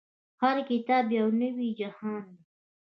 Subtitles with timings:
[0.41, 2.41] هر کتاب يو نوی جهان دی.